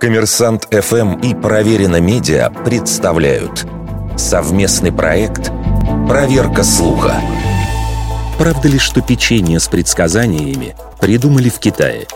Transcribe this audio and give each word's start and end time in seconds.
Коммерсант 0.00 0.68
ФМ 0.70 1.20
и 1.20 1.34
Проверено 1.34 2.00
Медиа 2.00 2.50
представляют 2.64 3.66
совместный 4.16 4.92
проект 4.92 5.50
«Проверка 6.08 6.62
слуха». 6.62 7.14
Правда 8.38 8.68
ли, 8.68 8.78
что 8.78 9.00
печенье 9.00 9.58
с 9.58 9.68
предсказаниями 9.68 10.76
придумали 11.00 11.48
в 11.48 11.58
Китае? 11.58 12.06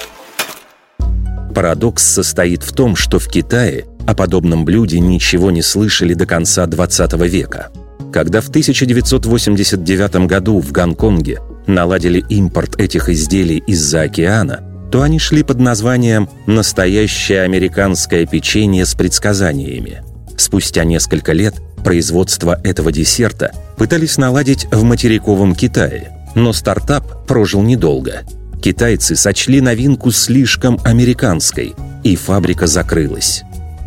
Парадокс 1.55 2.05
состоит 2.05 2.63
в 2.63 2.73
том, 2.75 2.95
что 2.95 3.19
в 3.19 3.27
Китае 3.29 3.87
о 4.07 4.15
подобном 4.15 4.65
блюде 4.65 5.01
ничего 5.01 5.51
не 5.51 5.63
слышали 5.63 6.15
до 6.15 6.27
конца 6.27 6.67
20 6.67 7.13
века. 7.27 7.71
Когда 8.13 8.41
в 8.41 8.49
1989 8.49 10.27
году 10.27 10.61
в 10.61 10.73
Гонконге 10.73 11.41
наладили 11.67 12.25
импорт 12.29 12.79
этих 12.81 13.09
изделий 13.09 13.63
из-за 13.67 14.03
океана, 14.03 14.70
то 14.91 15.03
они 15.03 15.19
шли 15.19 15.43
под 15.43 15.61
названием 15.61 16.29
«настоящее 16.47 17.43
американское 17.43 18.27
печенье 18.27 18.85
с 18.85 18.95
предсказаниями». 18.95 20.03
Спустя 20.37 20.85
несколько 20.85 21.33
лет 21.33 21.55
производство 21.85 22.61
этого 22.65 22.91
десерта 22.93 23.53
пытались 23.77 24.19
наладить 24.19 24.67
в 24.71 24.83
материковом 24.83 25.55
Китае, 25.55 26.13
но 26.35 26.53
стартап 26.53 27.27
прожил 27.27 27.63
недолго. 27.63 28.23
Китайцы 28.63 29.17
сочли 29.17 29.61
новинку 29.61 30.11
слишком 30.11 30.79
американской, 30.85 31.75
и 32.03 32.17
фабрика 32.17 32.67
закрылась. 32.67 33.43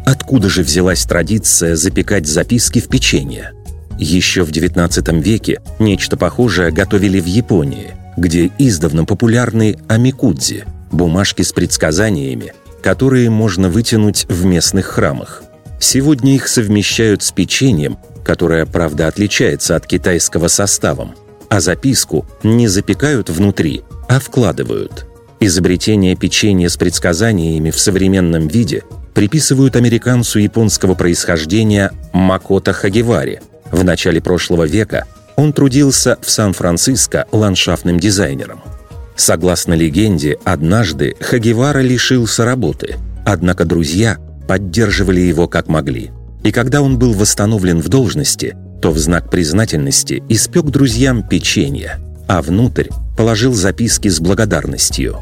Откуда 0.05 0.49
же 0.49 0.63
взялась 0.63 1.03
традиция 1.05 1.75
запекать 1.75 2.27
записки 2.27 2.79
в 2.79 2.87
печенье? 2.87 3.51
Еще 3.99 4.43
в 4.43 4.49
XIX 4.49 5.21
веке 5.21 5.61
нечто 5.79 6.17
похожее 6.17 6.71
готовили 6.71 7.19
в 7.19 7.25
Японии, 7.25 7.91
где 8.17 8.51
издавна 8.57 9.05
популярны 9.05 9.77
амикудзи– 9.87 10.65
бумажки 10.93 11.41
с 11.41 11.51
предсказаниями, 11.51 12.53
которые 12.81 13.29
можно 13.29 13.69
вытянуть 13.69 14.25
в 14.29 14.45
местных 14.45 14.85
храмах. 14.85 15.43
Сегодня 15.79 16.35
их 16.35 16.47
совмещают 16.47 17.23
с 17.23 17.31
печеньем, 17.31 17.97
которое, 18.23 18.65
правда, 18.65 19.07
отличается 19.07 19.75
от 19.75 19.85
китайского 19.85 20.47
составом, 20.47 21.15
а 21.49 21.59
записку 21.59 22.25
не 22.41 22.67
запекают 22.67 23.29
внутри, 23.29 23.83
а 24.07 24.19
вкладывают. 24.19 25.05
Изобретение 25.39 26.15
печенья 26.15 26.69
с 26.69 26.77
предсказаниями 26.77 27.69
в 27.69 27.79
современном 27.79 28.47
виде 28.47 28.83
приписывают 29.13 29.75
американцу 29.75 30.39
японского 30.39 30.95
происхождения 30.95 31.91
Макото 32.13 32.71
Хагевари. 32.71 33.41
В 33.71 33.83
начале 33.83 34.21
прошлого 34.21 34.63
века 34.63 35.05
он 35.35 35.51
трудился 35.51 36.17
в 36.21 36.29
Сан-Франциско 36.29 37.25
ландшафтным 37.31 37.99
дизайнером– 37.99 38.61
Согласно 39.15 39.73
легенде, 39.73 40.37
однажды 40.43 41.15
Хагевара 41.19 41.79
лишился 41.79 42.45
работы, 42.45 42.95
однако 43.25 43.65
друзья 43.65 44.17
поддерживали 44.47 45.21
его 45.21 45.47
как 45.47 45.67
могли. 45.67 46.11
И 46.43 46.51
когда 46.51 46.81
он 46.81 46.97
был 46.99 47.13
восстановлен 47.13 47.79
в 47.79 47.89
должности, 47.89 48.55
то 48.81 48.91
в 48.91 48.97
знак 48.97 49.29
признательности 49.29 50.21
испек 50.27 50.65
друзьям 50.65 51.27
печенье, 51.27 51.99
а 52.27 52.41
внутрь 52.41 52.89
положил 53.15 53.53
записки 53.53 54.09
с 54.09 54.19
благодарностью. 54.19 55.19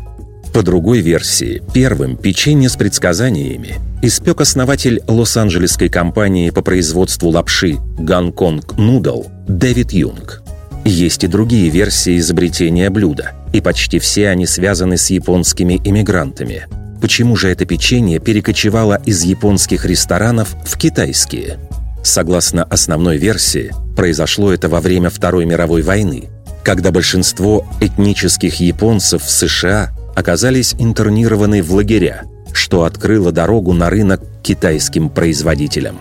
По 0.54 0.64
другой 0.64 1.00
версии, 1.00 1.62
первым 1.74 2.18
печенье 2.18 2.70
с 2.70 2.76
предсказаниями 2.76 3.76
испек 4.02 4.42
основатель 4.42 5.02
лос-анджелесской 5.08 5.90
компании 5.90 6.50
по 6.50 6.62
производству 6.62 7.30
лапши 7.30 7.78
«Гонконг 8.00 8.78
Нудл» 8.78 9.28
Дэвид 9.48 9.94
Юнг. 9.94 10.42
Есть 10.84 11.24
и 11.24 11.28
другие 11.28 11.70
версии 11.70 12.18
изобретения 12.18 12.90
блюда– 12.90 13.34
и 13.54 13.62
почти 13.62 14.00
все 14.00 14.30
они 14.30 14.46
связаны 14.46 14.98
с 14.98 15.10
японскими 15.10 15.80
иммигрантами. 15.84 16.68
Почему 17.02 17.36
же 17.36 17.50
это 17.50 17.66
печенье 17.66 18.20
перекочевало 18.20 19.02
из 19.06 19.24
японских 19.24 19.86
ресторанов 19.86 20.56
в 20.66 20.78
китайские? 20.78 21.58
Согласно 22.04 22.64
основной 22.64 23.18
версии, 23.18 23.72
произошло 23.96 24.52
это 24.52 24.70
во 24.70 24.80
время 24.82 25.10
Второй 25.10 25.46
мировой 25.46 25.82
войны, 25.82 26.30
когда 26.64 26.92
большинство 26.92 27.66
этнических 27.80 28.60
японцев 28.60 29.24
в 29.24 29.30
США 29.30 29.92
оказались 30.16 30.76
интернированы 30.78 31.62
в 31.64 31.74
лагеря, 31.74 32.24
что 32.54 32.84
открыло 32.84 33.32
дорогу 33.32 33.74
на 33.74 33.90
рынок 33.90 34.22
китайским 34.44 35.10
производителям. 35.10 35.98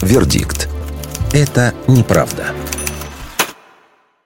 Вердикт. 0.00 0.61
Это 1.32 1.72
неправда. 1.88 2.44